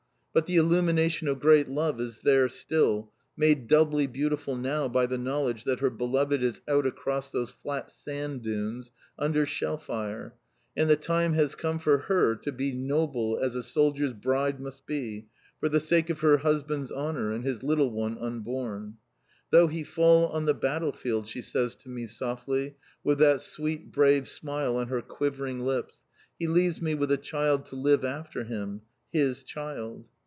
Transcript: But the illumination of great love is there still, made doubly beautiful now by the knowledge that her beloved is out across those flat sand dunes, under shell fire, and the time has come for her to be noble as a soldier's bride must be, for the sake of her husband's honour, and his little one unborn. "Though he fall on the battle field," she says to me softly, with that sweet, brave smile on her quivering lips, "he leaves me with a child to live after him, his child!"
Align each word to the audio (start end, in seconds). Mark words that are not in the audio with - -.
But 0.33 0.45
the 0.45 0.55
illumination 0.55 1.27
of 1.27 1.41
great 1.41 1.67
love 1.67 1.99
is 1.99 2.19
there 2.19 2.47
still, 2.47 3.11
made 3.35 3.67
doubly 3.67 4.07
beautiful 4.07 4.55
now 4.55 4.87
by 4.87 5.05
the 5.05 5.17
knowledge 5.17 5.65
that 5.65 5.81
her 5.81 5.89
beloved 5.89 6.41
is 6.41 6.61
out 6.69 6.87
across 6.87 7.31
those 7.31 7.49
flat 7.49 7.91
sand 7.91 8.41
dunes, 8.41 8.91
under 9.19 9.45
shell 9.45 9.77
fire, 9.77 10.33
and 10.73 10.89
the 10.89 10.95
time 10.95 11.33
has 11.33 11.53
come 11.53 11.79
for 11.79 11.97
her 11.97 12.33
to 12.37 12.51
be 12.53 12.71
noble 12.71 13.39
as 13.39 13.55
a 13.55 13.61
soldier's 13.61 14.13
bride 14.13 14.61
must 14.61 14.85
be, 14.85 15.27
for 15.59 15.67
the 15.67 15.81
sake 15.81 16.09
of 16.09 16.21
her 16.21 16.37
husband's 16.37 16.93
honour, 16.93 17.31
and 17.31 17.43
his 17.43 17.61
little 17.61 17.91
one 17.91 18.17
unborn. 18.17 18.95
"Though 19.49 19.67
he 19.67 19.83
fall 19.83 20.27
on 20.27 20.45
the 20.45 20.53
battle 20.53 20.93
field," 20.93 21.27
she 21.27 21.41
says 21.41 21.75
to 21.75 21.89
me 21.89 22.07
softly, 22.07 22.77
with 23.03 23.17
that 23.19 23.41
sweet, 23.41 23.91
brave 23.91 24.29
smile 24.29 24.77
on 24.77 24.87
her 24.87 25.01
quivering 25.01 25.59
lips, 25.59 26.05
"he 26.39 26.47
leaves 26.47 26.81
me 26.81 26.95
with 26.95 27.11
a 27.11 27.17
child 27.17 27.65
to 27.65 27.75
live 27.75 28.05
after 28.05 28.45
him, 28.45 28.83
his 29.11 29.43
child!" 29.43 30.07